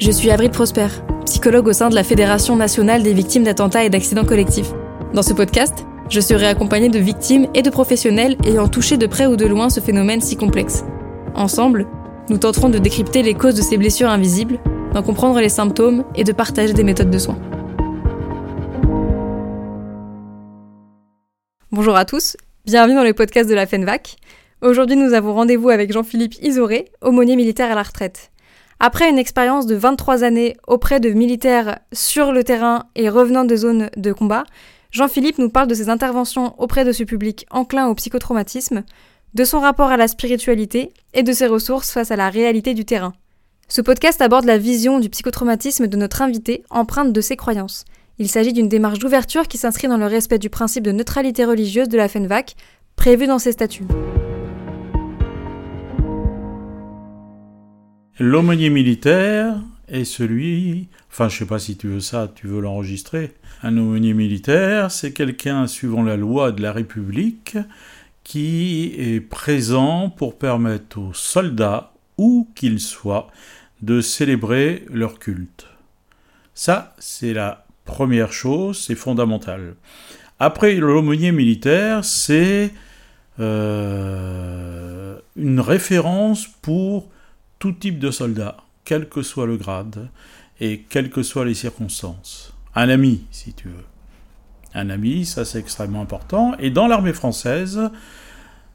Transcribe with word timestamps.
Je 0.00 0.10
suis 0.10 0.32
Avril 0.32 0.50
Prosper, 0.50 0.88
psychologue 1.24 1.68
au 1.68 1.72
sein 1.72 1.88
de 1.88 1.94
la 1.94 2.02
Fédération 2.02 2.56
nationale 2.56 3.04
des 3.04 3.12
victimes 3.12 3.44
d'attentats 3.44 3.84
et 3.84 3.90
d'accidents 3.90 4.24
collectifs. 4.24 4.72
Dans 5.14 5.22
ce 5.22 5.32
podcast, 5.32 5.86
je 6.10 6.20
serai 6.20 6.48
accompagnée 6.48 6.88
de 6.88 6.98
victimes 6.98 7.46
et 7.54 7.62
de 7.62 7.70
professionnels 7.70 8.36
ayant 8.44 8.66
touché 8.66 8.96
de 8.96 9.06
près 9.06 9.26
ou 9.26 9.36
de 9.36 9.46
loin 9.46 9.70
ce 9.70 9.78
phénomène 9.78 10.20
si 10.20 10.36
complexe. 10.36 10.84
Ensemble, 11.36 11.86
nous 12.28 12.38
tenterons 12.38 12.70
de 12.70 12.78
décrypter 12.78 13.22
les 13.22 13.34
causes 13.34 13.54
de 13.54 13.62
ces 13.62 13.76
blessures 13.76 14.08
invisibles, 14.08 14.58
d'en 14.92 15.04
comprendre 15.04 15.38
les 15.38 15.48
symptômes 15.48 16.04
et 16.16 16.24
de 16.24 16.32
partager 16.32 16.72
des 16.72 16.84
méthodes 16.84 17.10
de 17.10 17.18
soins. 17.18 17.38
Bonjour 21.70 21.94
à 21.94 22.04
tous, 22.04 22.36
bienvenue 22.64 22.96
dans 22.96 23.04
le 23.04 23.14
podcast 23.14 23.48
de 23.48 23.54
la 23.54 23.66
FENVAC. 23.66 24.16
Aujourd'hui, 24.60 24.96
nous 24.96 25.12
avons 25.12 25.34
rendez-vous 25.34 25.70
avec 25.70 25.92
Jean-Philippe 25.92 26.34
Isoré, 26.42 26.90
aumônier 27.00 27.36
militaire 27.36 27.70
à 27.70 27.76
la 27.76 27.84
retraite. 27.84 28.32
Après 28.80 29.08
une 29.08 29.18
expérience 29.18 29.66
de 29.66 29.74
23 29.74 30.24
années 30.24 30.56
auprès 30.66 31.00
de 31.00 31.10
militaires 31.10 31.78
sur 31.92 32.32
le 32.32 32.44
terrain 32.44 32.84
et 32.96 33.08
revenant 33.08 33.44
de 33.44 33.56
zones 33.56 33.90
de 33.96 34.12
combat, 34.12 34.44
Jean-Philippe 34.90 35.38
nous 35.38 35.50
parle 35.50 35.68
de 35.68 35.74
ses 35.74 35.88
interventions 35.88 36.54
auprès 36.60 36.84
de 36.84 36.92
ce 36.92 37.02
public 37.02 37.46
enclin 37.50 37.88
au 37.88 37.94
psychotraumatisme, 37.94 38.84
de 39.34 39.44
son 39.44 39.60
rapport 39.60 39.88
à 39.88 39.96
la 39.96 40.08
spiritualité 40.08 40.92
et 41.12 41.22
de 41.22 41.32
ses 41.32 41.46
ressources 41.46 41.90
face 41.90 42.10
à 42.10 42.16
la 42.16 42.30
réalité 42.30 42.74
du 42.74 42.84
terrain. 42.84 43.12
Ce 43.68 43.80
podcast 43.80 44.20
aborde 44.20 44.44
la 44.44 44.58
vision 44.58 45.00
du 45.00 45.08
psychotraumatisme 45.08 45.86
de 45.86 45.96
notre 45.96 46.22
invité, 46.22 46.62
empreinte 46.70 47.12
de 47.12 47.20
ses 47.20 47.36
croyances. 47.36 47.84
Il 48.18 48.28
s'agit 48.28 48.52
d'une 48.52 48.68
démarche 48.68 49.00
d'ouverture 49.00 49.48
qui 49.48 49.58
s'inscrit 49.58 49.88
dans 49.88 49.96
le 49.96 50.06
respect 50.06 50.38
du 50.38 50.50
principe 50.50 50.84
de 50.84 50.92
neutralité 50.92 51.44
religieuse 51.44 51.88
de 51.88 51.96
la 51.96 52.08
FENVAC, 52.08 52.54
prévu 52.94 53.26
dans 53.26 53.40
ses 53.40 53.52
statuts. 53.52 53.86
L'aumônier 58.20 58.70
militaire 58.70 59.56
est 59.88 60.04
celui, 60.04 60.86
enfin 61.10 61.28
je 61.28 61.38
sais 61.38 61.46
pas 61.46 61.58
si 61.58 61.76
tu 61.76 61.88
veux 61.88 62.00
ça, 62.00 62.30
tu 62.32 62.46
veux 62.46 62.60
l'enregistrer. 62.60 63.32
Un 63.64 63.76
aumônier 63.76 64.14
militaire, 64.14 64.92
c'est 64.92 65.12
quelqu'un 65.12 65.66
suivant 65.66 66.04
la 66.04 66.16
loi 66.16 66.52
de 66.52 66.62
la 66.62 66.72
République 66.72 67.56
qui 68.22 68.94
est 68.96 69.20
présent 69.20 70.10
pour 70.10 70.38
permettre 70.38 71.00
aux 71.00 71.12
soldats, 71.12 71.90
où 72.16 72.48
qu'ils 72.54 72.78
soient, 72.78 73.32
de 73.82 74.00
célébrer 74.00 74.86
leur 74.92 75.18
culte. 75.18 75.66
Ça, 76.54 76.94
c'est 77.00 77.32
la 77.32 77.66
première 77.84 78.32
chose, 78.32 78.78
c'est 78.78 78.94
fondamental. 78.94 79.74
Après, 80.38 80.76
l'aumônier 80.76 81.32
militaire, 81.32 82.04
c'est 82.04 82.72
euh, 83.40 85.18
une 85.34 85.58
référence 85.58 86.46
pour 86.62 87.08
type 87.72 87.98
de 87.98 88.10
soldat, 88.10 88.56
quel 88.84 89.08
que 89.08 89.22
soit 89.22 89.46
le 89.46 89.56
grade 89.56 90.08
et 90.60 90.84
quelles 90.88 91.10
que 91.10 91.22
soient 91.22 91.44
les 91.44 91.54
circonstances. 91.54 92.52
Un 92.74 92.88
ami, 92.88 93.24
si 93.30 93.52
tu 93.54 93.68
veux. 93.68 93.84
Un 94.74 94.90
ami, 94.90 95.24
ça 95.24 95.44
c'est 95.44 95.58
extrêmement 95.58 96.02
important. 96.02 96.54
Et 96.58 96.70
dans 96.70 96.86
l'armée 96.86 97.12
française, 97.12 97.90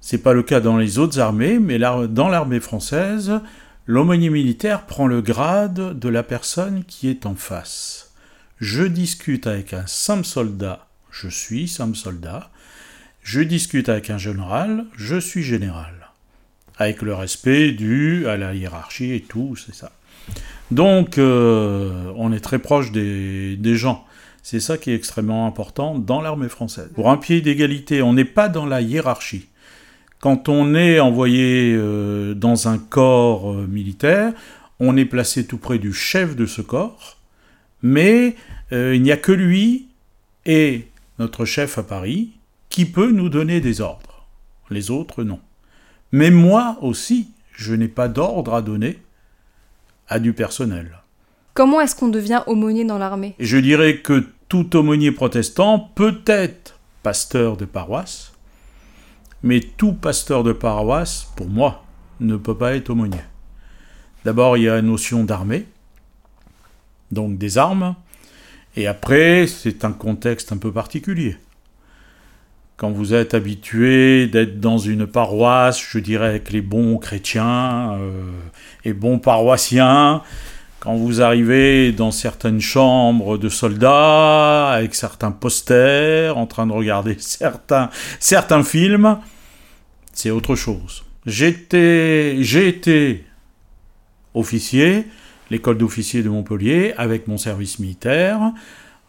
c'est 0.01 0.23
pas 0.23 0.33
le 0.33 0.43
cas 0.43 0.61
dans 0.61 0.77
les 0.77 0.97
autres 0.97 1.19
armées, 1.19 1.59
mais 1.59 1.77
dans 1.77 2.29
l'armée 2.29 2.61
française, 2.61 3.41
l'aumônier 3.85 4.29
militaire 4.29 4.85
prend 4.85 5.07
le 5.07 5.21
grade 5.21 5.99
de 5.99 6.09
la 6.09 6.23
personne 6.23 6.83
qui 6.85 7.09
est 7.09 7.25
en 7.25 7.35
face. 7.35 8.13
Je 8.59 8.83
discute 8.83 9.47
avec 9.47 9.73
un 9.73 9.87
simple 9.87 10.25
soldat, 10.25 10.87
je 11.11 11.27
suis 11.27 11.67
simple 11.67 11.95
soldat. 11.95 12.49
Je 13.21 13.41
discute 13.41 13.89
avec 13.89 14.09
un 14.09 14.17
général, 14.17 14.85
je 14.95 15.19
suis 15.19 15.43
général 15.43 15.98
avec 16.79 17.01
le 17.01 17.13
respect 17.13 17.71
dû 17.73 18.25
à 18.27 18.37
la 18.37 18.55
hiérarchie 18.55 19.13
et 19.13 19.21
tout, 19.21 19.55
c'est 19.57 19.75
ça. 19.75 19.91
Donc, 20.71 21.17
euh, 21.17 22.11
on 22.15 22.31
est 22.31 22.39
très 22.39 22.57
proche 22.57 22.91
des, 22.91 23.75
gens. 23.75 24.05
C'est 24.43 24.61
ça 24.61 24.77
qui 24.77 24.91
est 24.91 24.95
extrêmement 24.95 25.45
important 25.45 25.99
dans 25.99 26.21
l'armée 26.21 26.47
française. 26.47 26.89
Pour 26.95 27.09
un 27.09 27.17
pied 27.17 27.41
d'égalité, 27.41 28.01
on 28.01 28.13
n'est 28.13 28.25
pas 28.25 28.47
dans 28.47 28.65
la 28.65 28.81
hiérarchie. 28.81 29.47
Quand 30.21 30.47
on 30.47 30.73
est 30.73 30.99
envoyé 30.99 31.73
euh, 31.75 32.33
dans 32.33 32.69
un 32.69 32.77
corps 32.77 33.51
euh, 33.51 33.67
militaire, 33.67 34.33
on 34.79 34.95
est 34.95 35.05
placé 35.05 35.45
tout 35.45 35.57
près 35.57 35.79
du 35.79 35.91
chef 35.91 36.35
de 36.35 36.45
ce 36.45 36.61
corps, 36.61 37.17
mais 37.81 38.35
il 38.71 39.01
n'y 39.01 39.11
a 39.11 39.17
que 39.17 39.31
lui 39.31 39.87
et 40.45 40.87
notre 41.17 41.43
chef 41.43 41.79
à 41.79 41.83
Paris 41.83 42.33
qui 42.69 42.85
peut 42.85 43.11
nous 43.11 43.29
donner 43.29 43.61
des 43.61 43.81
ordres. 43.81 44.27
Les 44.69 44.91
autres, 44.91 45.23
non. 45.23 45.39
Mais 46.11 46.31
moi 46.31 46.77
aussi, 46.81 47.31
je 47.51 47.73
n'ai 47.75 47.87
pas 47.87 48.07
d'ordre 48.07 48.53
à 48.53 48.61
donner 48.61 48.99
à 50.07 50.19
du 50.19 50.33
personnel. 50.33 51.01
Comment 51.53 51.81
est-ce 51.81 51.95
qu'on 51.95 52.07
devient 52.07 52.41
aumônier 52.47 52.85
dans 52.85 52.97
l'armée? 52.97 53.35
Je 53.39 53.57
dirais 53.57 53.99
que 53.99 54.25
tout 54.47 54.75
aumônier 54.75 55.11
protestant 55.11 55.79
peut 55.79 56.21
être 56.25 56.79
pasteur 57.03 57.57
de 57.57 57.65
paroisse, 57.65 58.33
mais 59.43 59.59
tout 59.59 59.93
pasteur 59.93 60.43
de 60.43 60.53
paroisse, 60.53 61.27
pour 61.35 61.47
moi, 61.47 61.83
ne 62.19 62.37
peut 62.37 62.57
pas 62.57 62.75
être 62.75 62.89
aumônier. 62.89 63.21
D'abord, 64.25 64.57
il 64.57 64.63
y 64.63 64.69
a 64.69 64.75
la 64.75 64.81
notion 64.81 65.23
d'armée, 65.23 65.65
donc 67.11 67.37
des 67.37 67.57
armes, 67.57 67.95
et 68.75 68.87
après, 68.87 69.47
c'est 69.47 69.85
un 69.85 69.91
contexte 69.91 70.51
un 70.51 70.57
peu 70.57 70.71
particulier 70.71 71.37
quand 72.79 72.91
vous 72.91 73.13
êtes 73.13 73.33
habitué 73.33 74.27
d'être 74.27 74.61
dans 74.61 74.77
une 74.77 75.05
paroisse, 75.05 75.85
je 75.91 75.99
dirais 75.99 76.27
avec 76.27 76.49
les 76.49 76.61
bons 76.61 76.97
chrétiens 76.97 77.97
euh, 77.99 78.31
et 78.85 78.93
bons 78.93 79.19
paroissiens, 79.19 80.21
quand 80.79 80.95
vous 80.95 81.21
arrivez 81.21 81.91
dans 81.91 82.11
certaines 82.11 82.61
chambres 82.61 83.37
de 83.37 83.49
soldats, 83.49 84.69
avec 84.69 84.95
certains 84.95 85.31
posters, 85.31 86.37
en 86.37 86.45
train 86.47 86.67
de 86.67 86.71
regarder 86.71 87.17
certains, 87.19 87.89
certains 88.21 88.63
films, 88.63 89.17
c'est 90.13 90.31
autre 90.31 90.55
chose. 90.55 91.03
J'étais, 91.25 92.37
j'ai 92.39 92.69
été 92.69 93.25
officier, 94.33 95.05
l'école 95.51 95.77
d'officier 95.77 96.23
de 96.23 96.29
Montpellier, 96.29 96.93
avec 96.95 97.27
mon 97.27 97.37
service 97.37 97.77
militaire, 97.79 98.39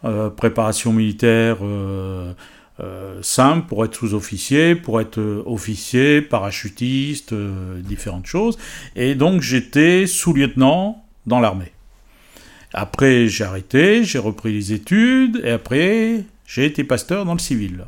euh, 0.03 0.29
préparation 0.29 0.91
militaire. 0.91 1.59
Euh, 1.61 2.33
euh, 2.81 3.19
simple 3.21 3.67
pour 3.67 3.85
être 3.85 3.93
sous-officier, 3.93 4.75
pour 4.75 5.01
être 5.01 5.19
euh, 5.19 5.43
officier, 5.45 6.21
parachutiste, 6.21 7.33
euh, 7.33 7.79
différentes 7.81 8.25
choses. 8.25 8.57
Et 8.95 9.13
donc 9.13 9.41
j'étais 9.41 10.07
sous-lieutenant 10.07 11.03
dans 11.27 11.39
l'armée. 11.39 11.71
Après 12.73 13.27
j'ai 13.27 13.43
arrêté, 13.43 14.03
j'ai 14.03 14.19
repris 14.19 14.53
les 14.53 14.73
études, 14.73 15.41
et 15.43 15.51
après 15.51 16.23
j'ai 16.47 16.65
été 16.65 16.83
pasteur 16.83 17.25
dans 17.25 17.33
le 17.33 17.39
civil. 17.39 17.85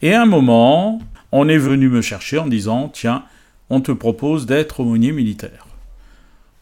Et 0.00 0.14
à 0.14 0.22
un 0.22 0.26
moment, 0.26 1.00
on 1.32 1.48
est 1.48 1.58
venu 1.58 1.88
me 1.88 2.00
chercher 2.00 2.38
en 2.38 2.46
disant, 2.46 2.88
tiens, 2.88 3.24
on 3.68 3.80
te 3.80 3.92
propose 3.92 4.46
d'être 4.46 4.80
aumônier 4.80 5.12
militaire. 5.12 5.66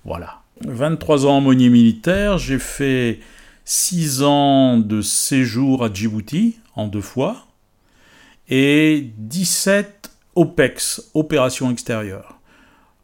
Voilà. 0.04 0.41
23 0.66 1.26
ans 1.26 1.38
aumônier 1.38 1.69
militaire, 1.69 2.38
j'ai 2.38 2.59
fait 2.59 3.20
6 3.64 4.22
ans 4.22 4.78
de 4.78 5.00
séjour 5.00 5.84
à 5.84 5.93
Djibouti, 5.93 6.58
en 6.76 6.87
deux 6.87 7.00
fois, 7.00 7.46
et 8.49 9.11
17 9.16 10.11
OPEX, 10.34 11.11
opérations 11.14 11.70
extérieures. 11.70 12.38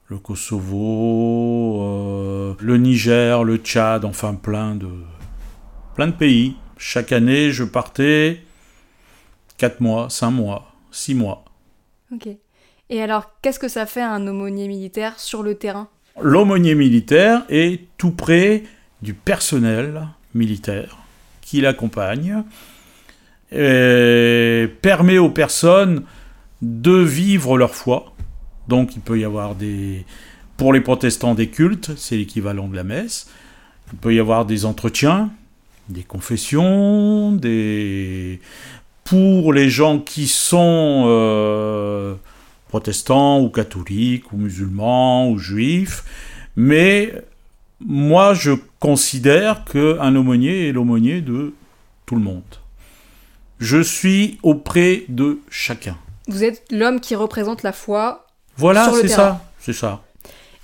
Le 0.07 0.19
Kosovo, 0.19 1.83
euh, 1.83 2.55
le 2.59 2.77
Niger, 2.77 3.45
le 3.45 3.57
Tchad, 3.57 4.05
enfin 4.05 4.35
plein 4.35 4.75
de, 4.75 4.91
plein 5.95 6.09
de 6.09 6.13
pays. 6.13 6.57
Chaque 6.77 7.13
année, 7.13 7.53
je 7.53 7.65
partais 7.65 8.43
4 9.59 9.81
mois, 9.81 10.11
5 10.11 10.31
mois, 10.31 10.73
6 10.91 11.15
mois. 11.15 11.45
Ok. 12.13 12.29
Et 12.91 13.01
alors, 13.01 13.31
qu'est-ce 13.41 13.61
que 13.61 13.69
ça 13.69 13.87
fait 13.87 14.03
un 14.03 14.27
aumônier 14.27 14.67
militaire 14.67 15.19
sur 15.21 15.43
le 15.45 15.55
terrain? 15.55 15.89
L'aumônier 16.21 16.75
militaire 16.75 17.45
est 17.49 17.87
tout 17.97 18.11
près 18.11 18.65
du 19.01 19.15
personnel 19.15 20.09
militaire 20.35 20.99
qui 21.41 21.61
l'accompagne 21.61 22.45
permet 23.51 25.19
aux 25.19 25.31
personnes 25.31 26.05
de 26.63 26.97
vivre 26.97 27.59
leur 27.59 27.75
foi. 27.75 28.13
Donc 28.69 28.95
il 28.95 29.03
peut 29.03 29.19
y 29.19 29.25
avoir 29.25 29.55
des... 29.55 30.05
Pour 30.57 30.73
les 30.73 30.81
protestants 30.81 31.35
des 31.35 31.49
cultes, 31.49 31.93
c'est 31.97 32.17
l'équivalent 32.17 32.69
de 32.69 32.77
la 32.77 32.85
messe. 32.85 33.29
Il 33.93 33.99
peut 33.99 34.15
y 34.15 34.21
avoir 34.21 34.45
des 34.45 34.67
entretiens, 34.67 35.31
des 35.89 36.03
confessions, 36.03 37.33
des 37.33 38.41
pour 39.11 39.53
les 39.53 39.69
gens 39.69 39.99
qui 39.99 40.29
sont 40.29 41.05
euh, 41.09 42.15
protestants 42.69 43.41
ou 43.41 43.49
catholiques 43.49 44.33
ou 44.33 44.37
musulmans 44.37 45.29
ou 45.29 45.39
juifs, 45.39 46.05
mais 46.55 47.15
moi 47.81 48.35
je 48.35 48.53
considère 48.79 49.65
qu'un 49.65 50.15
aumônier 50.15 50.69
est 50.69 50.73
l'aumônier 50.73 51.21
de 51.21 51.55
tout 52.07 52.17
le 52.17 52.23
monde. 52.23 52.43
Je 53.59 53.81
suis 53.83 54.39
auprès 54.43 55.05
de 55.09 55.39
chacun. 55.51 55.97
Vous 56.29 56.45
êtes 56.45 56.65
l'homme 56.71 57.01
qui 57.01 57.15
représente 57.15 57.63
la 57.63 57.73
foi. 57.73 58.27
Voilà, 58.57 58.91
c'est 58.93 59.09
ça, 59.09 59.43
c'est 59.59 59.73
ça. 59.73 60.03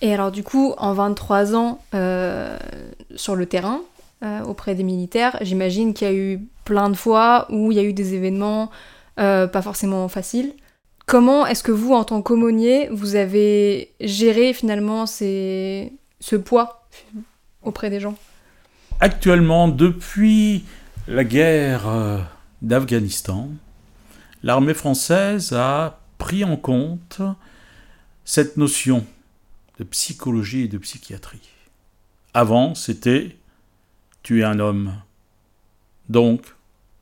Et 0.01 0.13
alors 0.13 0.31
du 0.31 0.43
coup, 0.43 0.75
en 0.79 0.93
23 0.93 1.55
ans 1.55 1.81
euh, 1.95 2.57
sur 3.15 3.35
le 3.35 3.47
terrain, 3.47 3.81
euh, 4.25 4.43
auprès 4.45 4.75
des 4.75 4.83
militaires, 4.83 5.39
j'imagine 5.41 5.95
qu'il 5.95 6.09
y 6.09 6.11
a 6.11 6.15
eu 6.15 6.41
plein 6.65 6.91
de 6.91 6.97
fois 6.97 7.47
où 7.51 7.73
il 7.73 7.77
y 7.77 7.81
a 7.81 7.85
eu 7.85 7.93
des 7.93 8.15
événements 8.15 8.71
euh, 9.19 9.47
pas 9.47 9.63
forcément 9.63 10.09
faciles. 10.09 10.53
Comment 11.07 11.47
est-ce 11.47 11.63
que 11.63 11.73
vous, 11.73 11.95
en 11.95 12.05
tant 12.05 12.21
qu'aumônier, 12.21 12.89
vous 12.91 13.15
avez 13.15 13.93
géré 14.01 14.53
finalement 14.53 15.07
ce 15.07 15.89
poids? 16.45 16.86
Auprès 17.63 17.91
des 17.91 18.01
gens 18.01 18.17
Actuellement, 19.01 19.69
depuis 19.69 20.65
la 21.07 21.25
guerre 21.25 22.27
d'Afghanistan, 22.63 23.51
l'armée 24.43 24.75
française 24.75 25.53
a 25.53 26.01
pris 26.19 26.45
en 26.45 26.57
compte 26.57 27.21
cette 28.25 28.57
notion 28.57 29.07
de 29.79 29.85
psychologie 29.85 30.63
et 30.63 30.69
de 30.69 30.79
psychiatrie. 30.79 31.49
Avant, 32.35 32.75
c'était 32.75 33.37
tu 34.23 34.41
es 34.41 34.45
un 34.45 34.59
homme, 34.59 34.95
donc 36.09 36.43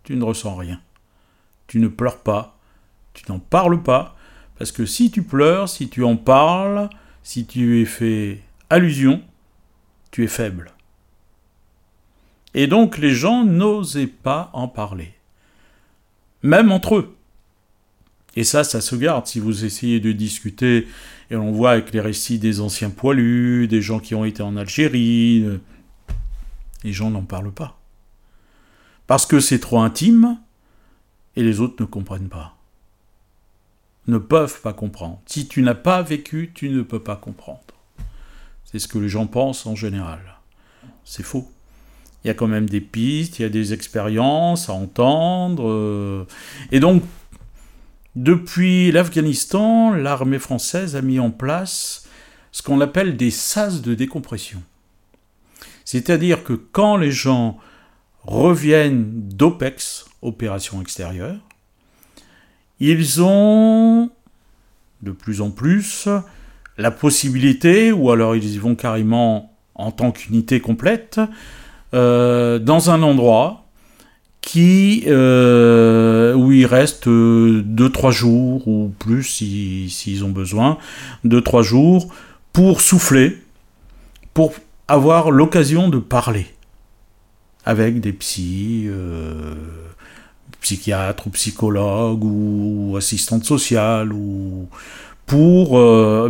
tu 0.03 0.15
ne 0.17 0.25
ressens 0.25 0.57
rien. 0.57 0.81
Tu 1.67 1.79
ne 1.79 1.89
pleures 1.89 2.21
pas, 2.21 2.59
tu 3.15 3.25
n'en 3.31 3.39
parles 3.39 3.83
pas, 3.83 4.17
parce 4.59 4.73
que 4.73 4.85
si 4.85 5.11
tu 5.11 5.23
pleures, 5.23 5.69
si 5.69 5.89
tu 5.89 6.05
en 6.05 6.17
parles, 6.17 6.91
si 7.23 7.47
tu 7.47 7.81
es 7.81 7.87
fait 7.87 8.43
allusion, 8.69 9.23
tu 10.15 10.23
es 10.23 10.29
faible. 10.29 10.71
Et 12.55 12.69
donc 12.69 12.99
les 12.99 13.11
gens 13.11 13.45
n'osaient 13.45 14.07
pas 14.07 14.49
en 14.53 14.69
parler, 14.69 15.13
même 16.45 16.71
entre 16.71 16.99
eux. 16.99 17.17
Et 18.37 18.45
ça, 18.45 18.63
ça 18.63 18.81
se 18.81 18.95
garde 18.95 19.27
si 19.27 19.41
vous 19.41 19.65
essayez 19.65 19.99
de 19.99 20.13
discuter, 20.13 20.87
et 21.33 21.37
on 21.37 21.51
voit 21.51 21.73
avec 21.73 21.93
les 21.93 22.01
récits 22.01 22.39
des 22.39 22.61
anciens 22.61 22.91
poilus, 22.91 23.67
des 23.67 23.83
gens 23.83 23.99
qui 23.99 24.15
ont 24.15 24.25
été 24.25 24.41
en 24.41 24.57
Algérie, 24.57 25.43
euh, 25.45 25.61
les 26.85 26.93
gens 26.93 27.11
n'en 27.11 27.25
parlent 27.25 27.53
pas. 27.53 27.77
Parce 29.09 29.27
que 29.27 29.41
c'est 29.41 29.59
trop 29.59 29.81
intime, 29.81 30.39
et 31.35 31.43
les 31.43 31.59
autres 31.59 31.83
ne 31.83 31.87
comprennent 31.87 32.29
pas. 32.29 32.57
Ne 34.07 34.19
peuvent 34.19 34.61
pas 34.61 34.75
comprendre. 34.75 35.21
Si 35.27 35.49
tu 35.49 35.61
n'as 35.63 35.75
pas 35.75 36.03
vécu, 36.03 36.53
tu 36.55 36.69
ne 36.69 36.83
peux 36.83 37.01
pas 37.01 37.17
comprendre. 37.17 37.74
C'est 38.75 38.81
ce 38.81 38.89
que 38.89 38.99
les 38.99 39.09
gens 39.09 39.29
pensent 39.29 39.67
en 39.67 39.77
général. 39.77 40.19
C'est 41.05 41.23
faux. 41.23 41.49
Il 42.25 42.27
y 42.27 42.31
a 42.33 42.35
quand 42.35 42.49
même 42.49 42.69
des 42.69 42.81
pistes, 42.81 43.39
il 43.39 43.43
y 43.43 43.45
a 43.45 43.49
des 43.49 43.73
expériences 43.73 44.69
à 44.69 44.73
entendre. 44.73 45.69
Euh, 45.69 46.27
et 46.73 46.81
donc, 46.81 47.05
depuis 48.17 48.91
l'Afghanistan, 48.91 49.93
l'armée 49.93 50.41
française 50.41 50.97
a 50.97 51.03
mis 51.03 51.21
en 51.21 51.31
place 51.31 52.09
ce 52.51 52.63
qu'on 52.63 52.81
appelle 52.81 53.17
des 53.17 53.31
sas 53.31 53.81
de 53.81 53.95
décompression. 53.95 54.61
C'est-à-dire 55.85 56.43
que 56.43 56.55
quand 56.55 56.97
les 56.97 57.13
gens 57.13 57.59
reviennent 58.25 59.29
d'OPEX, 59.29 60.07
opération 60.21 60.83
extérieure, 60.83 61.39
ils 62.81 63.23
ont 63.23 64.11
de 65.03 65.13
plus 65.13 65.43
en 65.43 65.53
plus 65.53 66.09
la 66.79 66.91
possibilité, 66.91 67.93
ou 67.93 68.11
alors 68.11 68.37
ils 68.37 68.55
y 68.55 68.59
vont 68.59 68.75
carrément 68.75 69.55
en 69.75 69.91
tant 69.91 70.13
qu'unité 70.13 70.61
complète, 70.61 71.21
euh, 71.95 72.59
dans 72.59 72.91
un 72.91 73.03
endroit 73.03 73.67
qui, 74.41 75.05
euh, 75.07 76.35
où 76.35 76.53
il 76.53 76.67
reste 76.67 77.07
2-3 77.07 77.09
euh, 77.09 78.11
jours 78.11 78.69
ou 78.69 78.93
plus 78.99 79.23
s'ils 79.25 80.25
ont 80.25 80.31
besoin, 80.31 80.79
2-3 81.25 81.63
jours 81.63 82.13
pour 82.53 82.81
souffler, 82.81 83.39
pour 84.35 84.53
avoir 84.87 85.31
l'occasion 85.31 85.89
de 85.89 85.99
parler 85.99 86.47
avec 87.65 88.01
des 88.01 88.13
psys, 88.13 88.91
psychiatres 90.61 91.27
ou 91.27 91.31
psychologues 91.31 92.25
ou 92.25 92.97
assistantes 92.99 93.45
sociales 93.45 94.13
ou 94.13 94.69
pour 95.27 95.81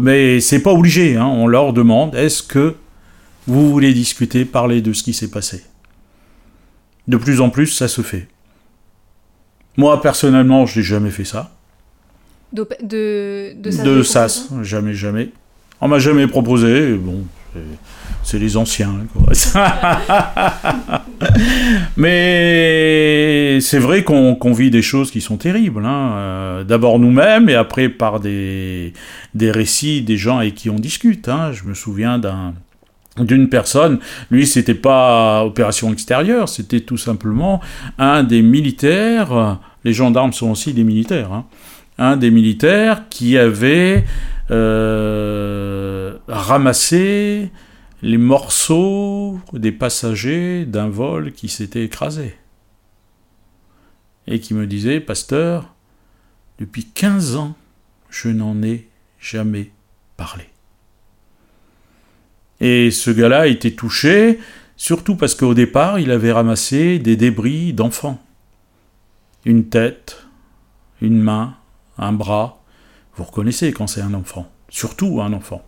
mais 0.00 0.40
c'est 0.40 0.62
pas 0.62 0.72
obligé 0.72 1.16
hein, 1.16 1.26
on 1.26 1.46
leur 1.46 1.72
demande 1.72 2.14
est-ce 2.14 2.42
que 2.42 2.76
vous 3.46 3.70
voulez 3.70 3.92
discuter 3.92 4.44
parler 4.44 4.80
de 4.80 4.92
ce 4.92 5.02
qui 5.02 5.12
s'est 5.12 5.30
passé? 5.30 5.64
De 7.08 7.16
plus 7.16 7.40
en 7.40 7.50
plus, 7.50 7.66
ça 7.66 7.88
se 7.88 8.00
fait. 8.00 8.28
Moi, 9.76 10.00
personnellement, 10.00 10.66
je 10.66 10.78
n'ai 10.80 10.84
jamais 10.84 11.10
fait 11.10 11.24
ça. 11.24 11.52
De, 12.52 12.66
de, 12.82 13.54
de, 13.56 14.02
SAS, 14.02 14.48
jamais, 14.62 14.94
jamais. 14.94 15.30
On 15.80 15.88
m'a 15.88 15.98
jamais 15.98 16.26
proposé, 16.26 16.94
bon, 16.94 17.24
c'est 18.24 18.38
les 18.38 18.56
anciens. 18.56 18.92
Mais 21.96 23.58
c'est 23.60 23.78
vrai 23.78 24.02
qu'on 24.02 24.52
vit 24.52 24.70
des 24.70 24.82
choses 24.82 25.10
qui 25.10 25.20
sont 25.20 25.36
terribles. 25.36 25.84
Hein. 25.84 26.12
Euh, 26.14 26.64
d'abord 26.64 26.98
nous-mêmes 26.98 27.48
et 27.48 27.54
après 27.54 27.88
par 27.88 28.20
des, 28.20 28.92
des 29.34 29.50
récits 29.50 30.02
des 30.02 30.16
gens 30.16 30.38
avec 30.38 30.54
qui 30.54 30.70
on 30.70 30.76
discute. 30.76 31.28
Hein. 31.28 31.52
Je 31.52 31.64
me 31.64 31.74
souviens 31.74 32.18
d'un 32.18 32.54
d'une 33.18 33.48
personne. 33.48 34.00
Lui, 34.30 34.44
c'était 34.44 34.74
pas 34.74 35.44
opération 35.44 35.92
extérieure, 35.92 36.48
c'était 36.48 36.80
tout 36.80 36.96
simplement 36.96 37.60
un 37.96 38.24
des 38.24 38.42
militaires. 38.42 39.60
Les 39.84 39.92
gendarmes 39.92 40.32
sont 40.32 40.50
aussi 40.50 40.72
des 40.72 40.82
militaires. 40.82 41.32
Hein, 41.32 41.44
un 41.98 42.16
des 42.16 42.32
militaires 42.32 43.04
qui 43.10 43.38
avait 43.38 44.04
euh, 44.50 46.14
ramassé 46.28 47.50
les 48.04 48.18
morceaux 48.18 49.40
des 49.54 49.72
passagers 49.72 50.66
d'un 50.66 50.90
vol 50.90 51.32
qui 51.32 51.48
s'était 51.48 51.84
écrasé. 51.84 52.36
Et 54.26 54.40
qui 54.40 54.52
me 54.52 54.66
disait, 54.66 55.00
Pasteur, 55.00 55.74
depuis 56.58 56.84
15 56.84 57.36
ans, 57.36 57.56
je 58.10 58.28
n'en 58.28 58.62
ai 58.62 58.88
jamais 59.18 59.70
parlé. 60.18 60.44
Et 62.60 62.90
ce 62.90 63.10
gars-là 63.10 63.46
été 63.46 63.74
touché, 63.74 64.38
surtout 64.76 65.16
parce 65.16 65.34
qu'au 65.34 65.54
départ, 65.54 65.98
il 65.98 66.10
avait 66.10 66.32
ramassé 66.32 66.98
des 66.98 67.16
débris 67.16 67.72
d'enfants. 67.72 68.22
Une 69.46 69.70
tête, 69.70 70.26
une 71.00 71.22
main, 71.22 71.56
un 71.96 72.12
bras. 72.12 72.62
Vous 73.16 73.24
reconnaissez 73.24 73.72
quand 73.72 73.86
c'est 73.86 74.02
un 74.02 74.12
enfant, 74.12 74.52
surtout 74.68 75.22
un 75.22 75.32
enfant. 75.32 75.64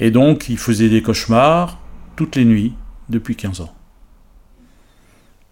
Et 0.00 0.10
donc, 0.10 0.48
il 0.48 0.58
faisait 0.58 0.88
des 0.88 1.02
cauchemars 1.02 1.78
toutes 2.16 2.36
les 2.36 2.44
nuits 2.44 2.72
depuis 3.08 3.36
15 3.36 3.60
ans. 3.60 3.72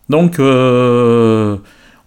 Donc, 0.09 0.39
euh, 0.39 1.57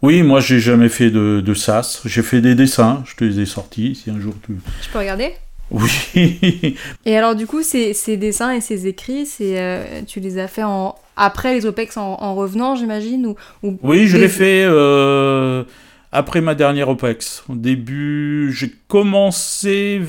oui, 0.02 0.22
moi, 0.22 0.40
j'ai 0.40 0.60
jamais 0.60 0.90
fait 0.90 1.10
de, 1.10 1.42
de 1.42 1.54
sas. 1.54 2.02
J'ai 2.06 2.22
fait 2.22 2.42
des 2.42 2.56
dessins, 2.56 3.04
je 3.06 3.16
te 3.16 3.24
les 3.24 3.40
ai 3.40 3.46
sortis. 3.46 3.96
Si 3.96 4.10
un 4.12 4.20
jour 4.20 4.36
tu. 4.46 4.58
Je 4.82 4.90
peux 4.90 5.00
regarder? 5.00 5.34
Oui. 5.72 6.78
et 7.06 7.18
alors, 7.18 7.36
du 7.36 7.48
coup, 7.48 7.62
ces, 7.62 7.94
dessins 8.18 8.52
et 8.52 8.62
ces 8.62 8.88
écrits, 8.88 9.26
c'est, 9.26 9.60
euh, 9.60 10.02
tu 10.08 10.20
les 10.20 10.38
as 10.40 10.48
fait 10.48 10.64
en, 10.64 10.96
après 11.18 11.54
les 11.54 11.66
OPEX 11.66 11.98
en, 11.98 12.36
revenant, 12.36 12.76
j'imagine 12.76 13.34
ou, 13.64 13.78
Oui, 13.84 14.08
je 14.08 14.18
l'ai 14.18 14.30
fait 14.30 14.64
euh, 14.66 15.64
après 16.12 16.40
ma 16.40 16.56
dernière 16.56 16.88
OPEX. 16.88 17.44
Au 17.50 17.56
début, 17.56 18.54
j'ai 18.54 18.72
commencé 18.88 20.00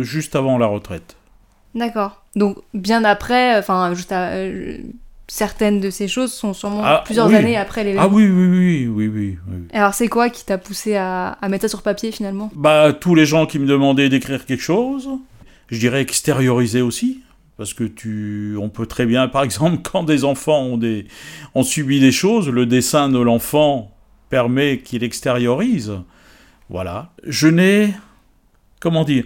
juste 0.00 0.34
avant 0.34 0.58
la 0.58 0.66
retraite. 0.66 1.17
D'accord. 1.74 2.22
Donc, 2.36 2.58
bien 2.74 3.04
après, 3.04 3.58
enfin, 3.58 3.94
juste 3.94 4.12
à, 4.12 4.30
certaines 5.28 5.80
de 5.80 5.90
ces 5.90 6.08
choses 6.08 6.32
sont 6.32 6.54
sûrement 6.54 6.82
ah, 6.82 7.02
plusieurs 7.04 7.32
années 7.32 7.56
après 7.56 7.84
l'événement. 7.84 8.08
Ah 8.10 8.12
oui, 8.12 8.26
oui, 8.26 8.46
oui, 8.46 8.88
oui, 8.88 9.08
oui. 9.08 9.38
oui. 9.46 9.56
Alors 9.72 9.94
c'est 9.94 10.08
quoi 10.08 10.30
qui 10.30 10.44
t'a 10.44 10.58
poussé 10.58 10.96
à, 10.96 11.36
mettre 11.48 11.62
ça 11.62 11.68
sur 11.68 11.82
papier 11.82 12.10
finalement? 12.10 12.50
Bah 12.54 12.92
tous 12.98 13.14
les 13.14 13.26
gens 13.26 13.46
qui 13.46 13.58
me 13.58 13.66
demandaient 13.66 14.08
d'écrire 14.08 14.46
quelque 14.46 14.62
chose, 14.62 15.08
je 15.68 15.78
dirais 15.78 16.00
extérioriser 16.00 16.80
aussi. 16.80 17.22
Parce 17.58 17.74
que 17.74 17.82
tu, 17.82 18.56
on 18.60 18.68
peut 18.68 18.86
très 18.86 19.04
bien, 19.04 19.26
par 19.26 19.42
exemple, 19.44 19.78
quand 19.82 20.04
des 20.04 20.24
enfants 20.24 20.62
ont, 20.62 20.78
des, 20.78 21.06
ont 21.54 21.64
subi 21.64 22.00
des 22.00 22.12
choses, 22.12 22.48
le 22.48 22.66
dessin 22.66 23.08
de 23.08 23.18
l'enfant 23.18 23.90
permet 24.30 24.78
qu'il 24.78 25.02
extériorise. 25.02 25.92
Voilà. 26.70 27.10
Je 27.26 27.48
n'ai, 27.48 27.94
comment 28.80 29.04
dire, 29.04 29.24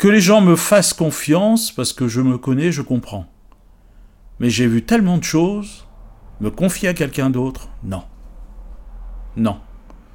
que 0.00 0.08
les 0.08 0.20
gens 0.20 0.40
me 0.40 0.56
fassent 0.56 0.94
confiance 0.94 1.70
parce 1.70 1.92
que 1.92 2.08
je 2.08 2.22
me 2.22 2.38
connais, 2.38 2.72
je 2.72 2.80
comprends. 2.80 3.26
Mais 4.38 4.48
j'ai 4.48 4.66
vu 4.66 4.82
tellement 4.82 5.18
de 5.18 5.24
choses 5.24 5.86
Me 6.40 6.50
confier 6.50 6.88
à 6.88 6.94
quelqu'un 6.94 7.28
d'autre 7.28 7.68
Non. 7.84 8.04
Non. 9.36 9.58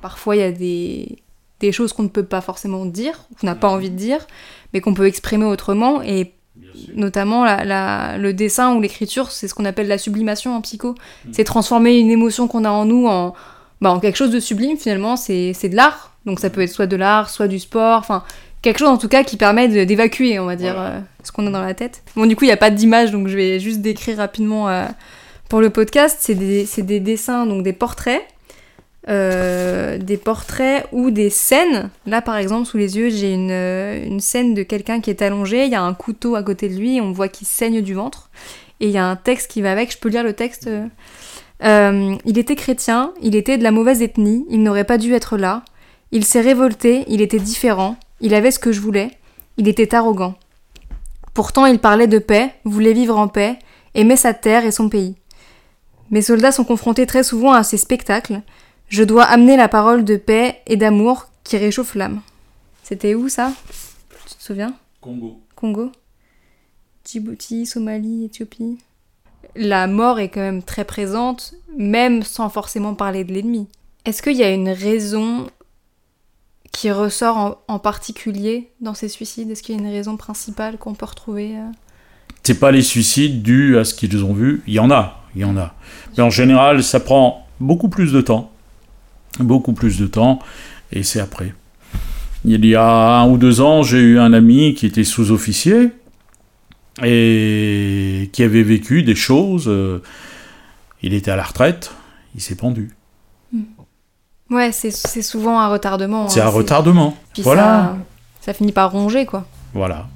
Parfois, 0.02 0.36
il 0.36 0.40
y 0.40 0.44
a 0.44 0.52
des, 0.52 1.20
des 1.60 1.72
choses 1.72 1.94
qu'on 1.94 2.02
ne 2.02 2.08
peut 2.08 2.26
pas 2.26 2.42
forcément 2.42 2.88
dire, 2.88 3.28
qu'on 3.40 3.46
n'a 3.46 3.54
pas 3.54 3.70
envie 3.70 3.92
de 3.92 3.96
dire, 3.96 4.26
mais 4.74 4.82
qu'on 4.82 4.96
peut 4.96 5.06
exprimer 5.06 5.46
autrement. 5.46 6.02
Et 6.02 6.34
notamment 6.96 7.46
la, 7.46 8.18
le 8.18 8.34
dessin 8.34 8.74
ou 8.74 8.82
l'écriture, 8.82 9.30
c'est 9.30 9.48
ce 9.48 9.54
qu'on 9.54 9.66
appelle 9.66 9.88
la 9.88 10.00
sublimation 10.00 10.56
en 10.56 10.62
psycho. 10.62 10.96
Mm. 11.26 11.30
C'est 11.32 11.44
transformer 11.44 12.00
une 12.00 12.10
émotion 12.10 12.48
qu'on 12.48 12.66
a 12.66 12.72
en 12.72 12.86
nous 12.86 13.06
en, 13.06 13.36
bah, 13.82 13.92
en 13.92 14.00
quelque 14.00 14.18
chose 14.18 14.32
de 14.32 14.40
sublime 14.40 14.78
finalement. 14.78 15.16
C'est 15.16 15.54
de 15.70 15.76
l'art. 15.76 16.18
Donc 16.26 16.40
ça 16.40 16.50
peut 16.50 16.62
être 16.62 16.72
soit 16.72 16.88
de 16.88 16.96
l'art, 16.96 17.30
soit 17.30 17.48
du 17.48 17.60
sport, 17.60 18.00
enfin 18.00 18.24
quelque 18.66 18.80
chose 18.80 18.90
en 18.90 18.98
tout 18.98 19.08
cas 19.08 19.24
qui 19.24 19.38
permet 19.38 19.86
d'évacuer, 19.86 20.40
on 20.40 20.46
va 20.46 20.56
dire, 20.56 20.76
euh, 20.78 21.00
ce 21.24 21.32
qu'on 21.32 21.46
a 21.46 21.52
dans 21.52 21.62
la 21.62 21.76
tête. 21.76 22.02
Bon, 22.16 22.26
du 22.26 22.36
coup, 22.36 22.46
il 22.46 22.48
n'y 22.48 22.54
a 22.54 22.58
pas 22.58 22.72
d'image, 22.72 23.12
donc 23.12 23.28
je 23.28 23.36
vais 23.36 23.60
juste 23.60 23.80
décrire 23.82 24.18
rapidement 24.18 24.68
euh, 24.70 24.88
pour 25.50 25.62
le 25.62 25.70
podcast. 25.70 26.18
C'est 26.20 26.34
des, 26.34 26.68
des, 26.80 27.00
dessins, 27.00 27.46
donc 27.46 27.64
des 27.64 27.74
portraits 27.74 28.24
euh, 29.08 30.00
des 30.00 30.18
portraits 30.18 30.88
ou 30.92 31.12
des 31.12 31.30
scènes. 31.30 31.92
Là, 32.08 32.24
par 32.24 32.38
exemple, 32.38 32.66
sous 32.66 32.78
les 32.78 32.98
yeux, 32.98 33.12
j'ai 33.12 33.34
une, 33.34 33.52
une, 33.52 34.20
scène 34.20 34.56
de 34.56 34.64
quelqu'un 34.64 35.00
qui 35.00 35.12
est 35.12 35.22
allongé, 35.22 35.66
il 35.66 35.72
y 35.72 35.76
a 35.76 35.84
un 35.84 35.94
couteau 35.94 36.34
à 36.34 36.42
côté 36.42 36.68
de 36.68 36.74
lui, 36.74 37.00
on 37.00 37.12
voit 37.12 37.28
qu'il 37.28 37.46
saigne 37.46 37.84
du 37.84 37.94
ventre, 37.94 38.32
et 38.80 38.88
il 38.88 38.92
y 38.92 38.98
a 38.98 39.06
un 39.06 39.16
texte 39.16 39.52
qui 39.52 39.62
va 39.62 39.72
avec, 39.72 39.92
je 39.92 40.00
peux 40.00 40.10
lire 40.10 40.24
le 40.24 40.34
texte 40.34 40.68
Il 41.62 42.38
était 42.40 42.56
chrétien, 42.56 43.14
il 43.22 43.36
était 43.36 43.60
de 43.60 43.64
la 43.64 43.70
mauvaise 43.70 44.02
ethnie, 44.02 44.44
il 44.50 44.64
n'aurait 44.64 44.86
pas 44.86 44.98
dû 44.98 45.14
être 45.14 45.38
là, 45.38 45.62
il 46.12 46.26
s'est 46.26 46.42
révolté, 46.42 47.04
il 47.08 47.22
était 47.22 47.38
différent, 47.38 47.98
il 48.22 48.34
avait 48.34 48.52
ce 48.52 48.60
que 48.60 48.72
je 48.72 48.82
voulais, 48.82 49.12
il 49.58 49.68
était 49.68 49.96
arrogant. 49.96 50.36
Pourtant, 51.34 51.66
il 51.66 51.80
parlait 51.80 52.08
de 52.08 52.20
paix, 52.20 52.54
voulait 52.64 52.94
vivre 52.94 53.18
en 53.18 53.28
paix, 53.28 53.60
aimait 53.94 54.16
sa 54.16 54.34
terre 54.34 54.66
et 54.66 54.72
son 54.72 54.90
pays. 54.90 55.16
Mes 56.12 56.22
soldats 56.22 56.52
sont 56.52 56.64
confrontés 56.64 57.06
très 57.06 57.24
souvent 57.24 57.52
à 57.52 57.64
ces 57.64 57.78
spectacles, 57.78 58.42
je 58.88 59.04
dois 59.04 59.24
amener 59.24 59.58
la 59.58 59.68
parole 59.68 60.06
de 60.06 60.16
paix 60.16 60.62
et 60.68 60.78
d'amour 60.78 61.28
qui 61.44 61.58
réchauffe 61.58 61.96
l'âme. 61.96 62.22
C'était 62.84 63.16
où 63.16 63.30
ça? 63.30 63.52
Tu 64.28 64.36
te 64.36 64.44
souviens? 64.44 64.76
Congo. 65.02 65.40
Congo 65.56 65.92
Djibouti, 67.04 67.66
Somalie, 67.66 68.26
Éthiopie. 68.26 68.78
La 69.56 69.88
mort 69.88 70.20
est 70.20 70.30
quand 70.30 70.42
même 70.42 70.64
très 70.64 70.86
présente, 70.86 71.56
même 71.78 72.24
sans 72.24 72.50
forcément 72.50 72.94
parler 72.94 73.24
de 73.24 73.34
l'ennemi. 73.34 73.68
Est-ce 74.06 74.22
qu'il 74.22 74.38
y 74.38 74.44
a 74.44 74.52
une 74.52 74.70
raison 74.70 75.48
qui 76.72 76.92
ressort 76.92 77.64
en, 77.68 77.80
particulier 77.80 78.70
dans 78.82 78.94
ces 78.94 79.10
suicides? 79.10 79.50
Est-ce 79.52 79.64
qu'il 79.64 79.76
y 79.76 79.78
a 79.78 79.82
une 79.82 79.92
raison 79.92 80.18
principale 80.18 80.78
qu'on 80.78 80.94
peut 80.94 81.06
retrouver 81.06 81.58
euh? 81.58 81.72
C'est 82.44 82.60
pas 82.60 82.72
les 82.72 82.84
suicides 82.84 83.42
dus 83.42 83.78
à 83.78 83.84
ce 83.84 83.94
qu'ils 83.94 84.24
ont 84.24 84.34
vu. 84.34 84.62
Il 84.68 84.74
y 84.74 84.80
en 84.80 84.92
a, 84.92 85.24
il 85.36 85.42
y 85.42 85.46
en 85.46 85.58
a. 85.58 85.74
Mais 86.16 86.24
en 86.24 86.30
général, 86.30 86.84
ça 86.84 87.00
prend 87.00 87.48
beaucoup 87.60 87.90
plus 87.90 88.12
de 88.12 88.22
temps 88.22 88.52
beaucoup 89.40 89.74
plus 89.74 90.00
de 90.00 90.08
temps, 90.08 90.40
et 90.92 91.04
c'est 91.04 91.20
après. 91.20 91.54
Il 92.46 92.66
y 92.66 92.76
a 92.76 93.20
un 93.20 93.28
ou 93.30 93.38
deux 93.38 93.62
ans, 93.62 93.84
j'ai 93.84 94.00
eu 94.00 94.20
un 94.20 94.34
ami 94.34 94.76
qui 94.76 94.86
était 94.86 95.04
sous-officier 95.04 95.90
et 97.04 98.30
qui 98.32 98.44
avait 98.44 98.64
vécu 98.64 99.04
des 99.04 99.16
choses. 99.16 99.66
Euh, 99.68 100.02
il 101.02 101.14
était 101.14 101.32
à 101.32 101.36
la 101.36 101.44
retraite, 101.44 101.92
il 102.36 102.42
s'est 102.42 102.56
pendu. 102.56 102.95
Ouais, 104.50 104.72
c'est 104.72 104.92
souvent 105.22 105.60
un 105.60 105.68
retardement. 105.70 106.30
C'est 106.30 106.42
un 106.42 106.48
hein, 106.48 106.50
retardement. 106.50 107.18
voilà. 107.40 107.96
Ça, 108.42 108.52
ça, 108.52 108.54
finit 108.54 108.72
par 108.72 108.92
ronger, 108.92 109.26
quoi. 109.26 109.46
Voilà. 109.74 110.08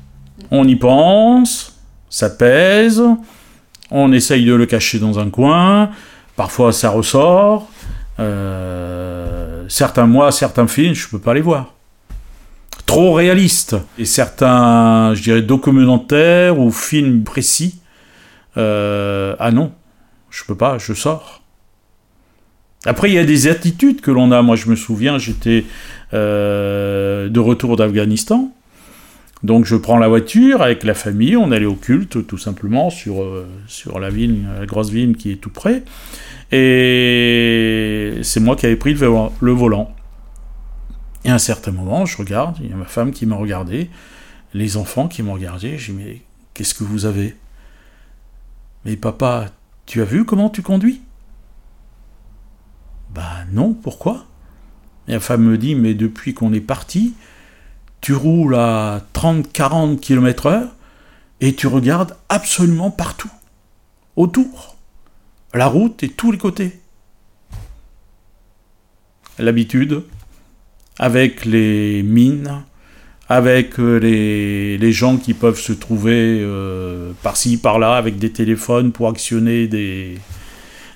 On 0.52 0.68
y 0.68 0.76
pense, 0.76 1.80
ça 2.10 2.30
pèse, 2.30 3.04
on 3.92 4.12
essaye 4.12 4.46
de 4.46 4.54
le 4.54 4.66
cacher 4.66 5.00
dans 5.00 5.20
un 5.20 5.30
coin, 5.30 5.90
parfois 6.36 6.72
ça 6.72 6.90
ressort, 6.90 7.68
euh, 8.20 9.66
certains 9.68 10.06
mois, 10.06 10.32
certains 10.32 10.68
films, 10.68 10.94
je 10.94 11.08
peux 11.08 11.20
pas 11.20 11.34
les 11.34 11.42
voir. 11.42 11.74
Trop 12.86 13.14
réalistes. 13.14 13.76
Et 13.98 14.06
certains, 14.06 15.14
je 15.14 15.22
dirais, 15.22 15.42
documentaires 15.42 16.60
ou 16.60 16.72
films 16.72 17.24
précis, 17.24 17.80
euh, 18.58 19.36
ah 19.40 19.52
non, 19.52 19.72
je 20.30 20.44
peux 20.44 20.56
pas, 20.56 20.78
je 20.78 20.94
sors. 20.94 21.42
Après, 22.86 23.10
il 23.10 23.14
y 23.14 23.18
a 23.18 23.26
des 23.26 23.48
attitudes 23.48 24.02
que 24.02 24.12
l'on 24.12 24.32
a. 24.32 24.42
Moi, 24.42 24.56
je 24.56 24.70
me 24.70 24.76
souviens, 24.76 25.18
j'étais 25.18 25.66
euh, 26.14 27.30
de 27.30 27.40
retour 27.40 27.76
d'Afghanistan. 27.76 28.54
Donc, 29.44 29.66
je 29.66 29.76
prends 29.76 29.98
la 29.98 30.08
voiture 30.08 30.62
avec 30.62 30.84
la 30.84 30.94
famille, 30.94 31.38
on 31.38 31.52
allait 31.52 31.66
au 31.66 31.76
culte, 31.76 32.28
tout 32.28 32.38
simplement, 32.38 32.90
sur, 32.90 33.26
sur 33.68 34.00
la 34.00 34.10
ville, 34.10 34.46
la 34.60 34.66
grosse 34.66 34.90
ville 34.90 35.16
qui 35.16 35.32
est 35.32 35.38
tout 35.38 35.50
près. 35.50 35.84
Et 36.52 38.16
c'est 38.22 38.40
moi 38.40 38.56
qui 38.56 38.66
avais 38.66 38.76
pris 38.76 38.94
le 38.94 39.52
volant. 39.52 39.94
Et 41.26 41.30
à 41.30 41.36
un 41.36 41.40
certain 41.40 41.72
moment, 41.72 42.06
je 42.06 42.18
regarde, 42.18 42.58
il 42.62 42.70
y 42.70 42.74
a 42.74 42.76
ma 42.76 42.86
femme 42.86 43.12
qui 43.12 43.26
m'a 43.26 43.36
regardé, 43.36 43.90
les 44.54 44.78
enfants 44.78 45.08
qui 45.08 45.22
m'ont 45.22 45.34
regardé, 45.34 45.78
j'ai 45.78 45.92
dit 45.94 46.00
mais 46.04 46.22
qu'est-ce 46.54 46.74
que 46.74 46.84
vous 46.84 47.06
avez? 47.06 47.36
Mais 48.86 48.96
papa, 48.96 49.48
tu 49.86 50.02
as 50.02 50.06
vu 50.06 50.26
comment 50.26 50.50
tu 50.50 50.62
conduis? 50.62 51.02
Bah 53.14 53.46
non, 53.52 53.74
pourquoi? 53.74 54.26
Et 55.08 55.14
la 55.14 55.20
femme 55.20 55.44
me 55.44 55.58
dit 55.58 55.76
mais 55.76 55.94
depuis 55.94 56.34
qu'on 56.34 56.54
est 56.54 56.62
parti, 56.62 57.14
tu 58.02 58.14
roules 58.14 58.56
à 58.56 59.02
30-40 59.14 60.00
km 60.00 60.46
heure 60.48 60.70
et 61.42 61.54
tu 61.56 61.68
regardes 61.68 62.16
absolument 62.30 62.92
partout, 62.92 63.32
autour 64.16 64.78
la 65.54 65.68
route 65.68 66.04
et 66.04 66.10
tous 66.10 66.32
les 66.32 66.38
côtés. 66.38 66.80
L'habitude, 69.38 70.04
avec 70.98 71.46
les 71.46 72.04
mines, 72.04 72.64
avec 73.30 73.80
euh, 73.80 73.98
les, 73.98 74.92
gens 74.92 75.18
qui 75.18 75.34
peuvent 75.34 75.60
se 75.60 75.72
trouver 75.72 76.40
euh, 76.42 77.14
par-ci, 77.24 77.58
par-là, 77.58 77.96
avec 77.96 78.18
des 78.18 78.32
téléphones 78.32 78.92
pour 78.92 79.08
actionner 79.08 79.68
des, 79.68 80.18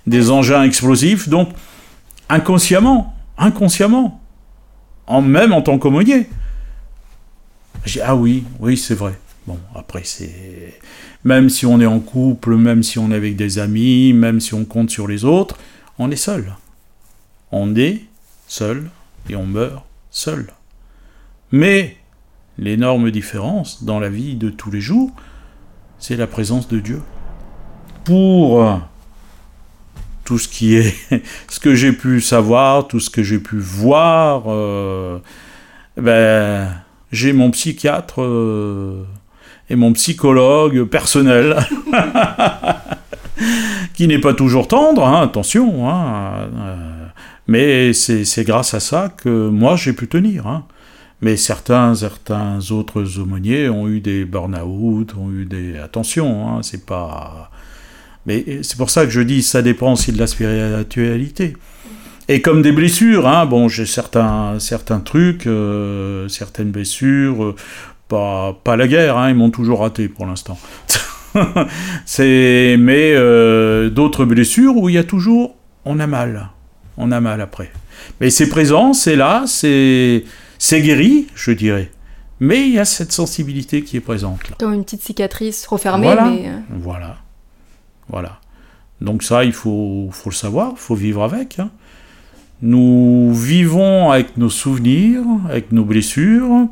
des 0.08 0.30
engins 0.30 0.64
explosifs. 0.64 1.30
Donc, 1.30 1.50
inconsciemment, 2.30 3.14
inconsciemment, 3.38 4.22
en, 5.08 5.22
même 5.22 5.54
en 5.54 5.62
tant 5.62 5.78
qu'aumônier, 5.78 6.30
j'ai 7.86 8.02
ah 8.02 8.16
oui, 8.16 8.46
oui, 8.60 8.78
c'est 8.78 8.96
vrai. 8.96 9.14
Bon, 9.46 9.60
après, 9.76 10.04
c'est 10.04 10.80
même 11.26 11.50
si 11.50 11.66
on 11.66 11.80
est 11.80 11.86
en 11.86 12.00
couple, 12.00 12.56
même 12.56 12.84
si 12.84 13.00
on 13.00 13.12
est 13.12 13.16
avec 13.16 13.36
des 13.36 13.60
amis, 13.60 14.14
même 14.14 14.40
si 14.40 14.54
on 14.54 14.66
compte 14.66 14.90
sur 14.90 15.08
les 15.08 15.26
autres, 15.26 15.58
on 16.00 16.12
est 16.12 16.18
seul. 16.18 16.56
On 17.52 17.76
est 17.76 18.04
seul 18.48 18.90
et 19.30 19.36
on 19.36 19.46
meurt 19.46 19.86
seul. 20.12 20.48
Mais 21.52 21.98
l'énorme 22.58 23.12
différence 23.12 23.84
dans 23.84 24.00
la 24.00 24.10
vie 24.10 24.36
de 24.36 24.50
tous 24.50 24.72
les 24.72 24.82
jours, 24.82 25.12
c'est 26.00 26.18
la 26.18 26.28
présence 26.28 26.68
de 26.68 26.80
Dieu. 26.80 27.02
Pour 28.04 28.82
tout 30.24 30.38
ce 30.38 30.48
qui 30.48 30.76
est, 30.76 30.96
ce 31.50 31.60
que 31.60 31.76
j'ai 31.76 31.94
pu 31.94 32.22
savoir, 32.22 32.88
tout 32.88 33.00
ce 33.00 33.10
que 33.10 33.24
j'ai 33.24 33.40
pu 33.40 33.58
voir, 33.58 34.44
euh, 34.48 35.20
ben, 35.98 36.70
j'ai 37.12 37.34
mon 37.34 37.52
psychiatre. 37.52 38.22
Euh, 38.22 39.04
et 39.70 39.76
mon 39.76 39.94
psychologue 39.94 40.84
personnel, 40.84 41.56
qui 43.94 44.08
n'est 44.08 44.20
pas 44.20 44.34
toujours 44.34 44.68
tendre, 44.68 45.06
hein, 45.06 45.22
attention, 45.22 45.90
hein, 45.90 46.50
euh, 46.56 47.08
mais 47.48 47.94
c'est 47.94 48.44
grâce 48.44 48.74
à 48.74 48.80
ça 48.80 49.10
que 49.10 49.50
moi 49.50 49.76
j'ai 49.76 49.94
pu 49.94 50.08
tenir. 50.08 50.48
Hein. 50.48 50.66
Mais 51.22 51.38
certains, 51.38 51.96
certains 51.96 52.60
autres 52.72 53.20
aumôniers 53.20 53.70
ont 53.70 53.88
eu 53.88 54.02
des 54.02 54.26
burn-out, 54.26 55.16
ont 55.18 55.32
eu 55.32 55.46
des... 55.46 55.78
Attention, 55.78 56.62
c'est 56.62 56.86
pas... 56.86 57.50
Mais 58.26 58.60
c'est 58.62 58.78
pour 58.78 58.90
ça 58.90 59.06
que 59.06 59.12
je 59.12 59.22
dis, 59.22 59.44
ça 59.44 59.62
dépend 59.62 59.94
aussi 59.94 60.12
de 60.12 60.20
la 60.20 60.28
spiritualité. 60.28 61.56
Et 62.30 62.42
comme 62.42 62.62
des 62.62 62.72
blessures, 62.72 63.28
hein, 63.28 63.46
bon, 63.46 63.68
j'ai 63.68 63.86
certains, 63.86 64.58
certains 64.60 65.00
trucs, 65.00 65.46
euh, 65.46 66.30
certaines 66.30 66.72
blessures, 66.72 67.44
euh, 67.44 67.56
pas, 68.08 68.76
la 68.78 68.88
guerre, 68.88 69.18
hein, 69.18 69.30
ils 69.30 69.36
m'ont 69.36 69.50
toujours 69.50 69.82
raté 69.82 70.08
pour 70.08 70.26
l'instant. 70.26 70.58
c'est 72.06 72.76
mais 72.80 73.12
euh, 73.14 73.90
d'autres 73.90 74.24
blessures 74.24 74.78
où 74.78 74.88
il 74.88 74.96
y 74.96 74.98
a 74.98 75.04
toujours 75.04 75.56
on 75.84 76.00
a 76.00 76.08
mal, 76.08 76.50
on 76.98 77.12
a 77.12 77.20
mal 77.20 77.42
après. 77.42 77.72
Mais 78.22 78.30
c'est 78.30 78.48
présent, 78.48 78.94
c'est 78.94 79.16
là, 79.16 79.44
c'est 79.48 80.24
c'est 80.60 80.82
guéri, 80.82 81.28
je 81.36 81.52
dirais. 81.52 81.92
Mais 82.40 82.62
il 82.68 82.74
y 82.74 82.80
a 82.80 82.86
cette 82.86 83.12
sensibilité 83.12 83.84
qui 83.84 83.98
est 83.98 84.02
présente 84.02 84.40
Comme 84.60 84.74
une 84.74 84.84
petite 84.84 85.04
cicatrice 85.04 85.66
refermée. 85.66 86.08
Voilà, 86.08 86.26
mais... 86.26 86.52
Voilà, 86.70 87.18
voilà. 88.10 88.40
Donc 89.02 89.24
ça, 89.24 89.44
il 89.44 89.54
faut, 89.54 90.10
faut 90.12 90.30
le 90.30 90.36
savoir, 90.36 90.72
il 90.74 90.80
faut 90.80 90.96
vivre 90.96 91.24
avec. 91.24 91.60
Hein. 91.60 91.72
Nous 92.62 93.34
vivons 93.34 94.12
avec 94.12 94.38
nos 94.38 94.50
souvenirs, 94.50 95.24
avec 95.50 95.72
nos 95.74 95.84
blessures. 95.84 96.68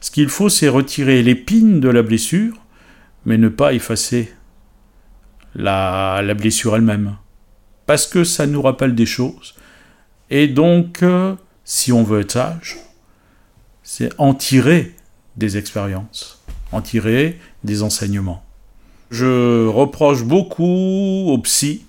Ce 0.00 0.10
qu'il 0.10 0.28
faut, 0.28 0.48
c'est 0.48 0.68
retirer 0.68 1.22
l'épine 1.22 1.80
de 1.80 1.88
la 1.88 2.02
blessure, 2.02 2.54
mais 3.26 3.38
ne 3.38 3.48
pas 3.48 3.72
effacer 3.72 4.32
la, 5.54 6.22
blessure 6.34 6.76
elle-même. 6.76 7.16
parce 7.86 8.06
que 8.06 8.24
ça 8.24 8.46
nous 8.46 8.62
rappelle 8.62 8.94
des 8.94 9.06
choses. 9.06 9.54
Et 10.30 10.46
donc, 10.48 11.02
euh, 11.02 11.34
si 11.64 11.92
on 11.92 12.04
veut 12.04 12.20
être 12.20 12.30
sage, 12.30 12.78
c'est 13.82 14.12
en 14.18 14.34
tirer 14.34 14.94
des 15.36 15.56
expériences, 15.56 16.42
en 16.70 16.80
tirer 16.80 17.38
des 17.64 17.82
enseignements. 17.82 18.44
Je 19.12 19.66
reproche 19.66 20.24
beaucoup 20.24 21.26
aux 21.28 21.36
psy, 21.42 21.84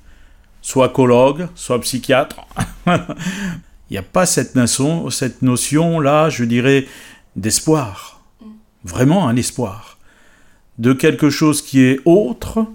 soit 0.62 0.90
collègues, 0.90 1.48
soit 1.56 1.80
psychiatres. 1.80 2.46
Il 2.86 3.94
n'y 3.94 3.98
a 3.98 4.04
pas 4.04 4.26
cette 4.26 4.56
notion, 4.56 5.10
cette 5.10 5.42
notion 5.42 6.02
là, 6.02 6.30
je 6.30 6.44
dirais, 6.44 6.86
d'espoir. 7.38 8.22
Vraiment 8.84 9.26
un 9.26 9.38
espoir. 9.38 9.98
De 10.80 10.92
quelque 10.92 11.30
chose 11.30 11.62
qui 11.62 11.80
est 11.80 12.02
autre. 12.04 12.66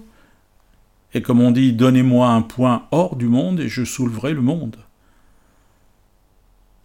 Et 1.13 1.21
comme 1.21 1.41
on 1.41 1.51
dit, 1.51 1.71
donnez-moi 1.71 2.29
un 2.29 2.41
point 2.41 2.87
hors 2.89 3.15
du 3.15 3.27
monde 3.27 3.59
et 3.59 3.69
je 3.69 3.83
souleverai 3.83 4.33
le 4.33 4.41
monde. 4.41 4.77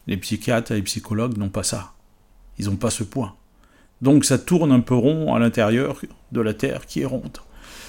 Les 0.07 0.19
psychiatres 0.19 0.73
et 0.73 0.77
les 0.77 0.83
psychologues 0.83 1.39
n'ont 1.39 1.49
pas 1.49 1.63
ça. 1.63 1.95
Ils 2.59 2.67
n'ont 2.67 2.77
pas 2.77 2.91
ce 2.91 3.05
point. 3.05 3.35
Donc 4.03 4.27
ça 4.27 4.37
tourne 4.37 4.71
un 4.71 4.81
peu 4.81 4.95
rond 4.95 5.35
à 5.35 5.39
l'intérieur 5.39 6.03
de 6.31 6.41
la 6.43 6.53
Terre 6.53 6.85
qui 6.85 7.01
est 7.01 7.07
ronde. 7.07 7.39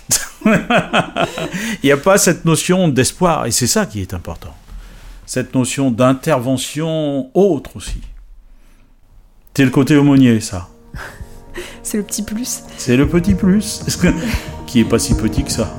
Il 0.46 1.86
n'y 1.86 1.92
a 1.92 1.98
pas 1.98 2.18
cette 2.18 2.46
notion 2.46 2.88
d'espoir, 2.88 3.46
et 3.46 3.52
c'est 3.52 3.68
ça 3.68 3.86
qui 3.86 4.02
est 4.02 4.14
important. 4.14 4.54
Cette 5.26 5.56
notion 5.56 5.92
d'intervention 5.92 7.32
autre 7.34 7.72
aussi. 7.76 8.02
C'est 9.56 9.66
le 9.66 9.72
côté 9.72 9.96
aumônier, 9.96 10.40
ça. 10.40 10.70
C'est 11.84 11.98
le 11.98 12.04
petit 12.04 12.24
plus. 12.24 12.64
C'est 12.78 12.98
le 12.98 13.08
petit 13.08 13.36
plus, 13.36 13.84
qui 14.68 14.82
est 14.82 14.86
pas 14.86 15.00
si 15.00 15.16
petit 15.16 15.44
que 15.44 15.52
ça. 15.52 15.74